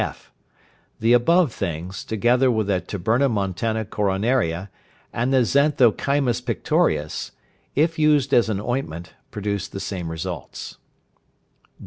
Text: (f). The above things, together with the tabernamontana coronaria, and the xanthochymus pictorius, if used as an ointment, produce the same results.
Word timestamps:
(f). 0.01 0.31
The 0.99 1.13
above 1.13 1.53
things, 1.53 2.03
together 2.03 2.49
with 2.49 2.65
the 2.65 2.81
tabernamontana 2.81 3.85
coronaria, 3.91 4.69
and 5.13 5.31
the 5.31 5.45
xanthochymus 5.45 6.43
pictorius, 6.43 7.33
if 7.75 7.99
used 7.99 8.33
as 8.33 8.49
an 8.49 8.59
ointment, 8.59 9.13
produce 9.29 9.67
the 9.67 9.79
same 9.79 10.09
results. 10.09 10.79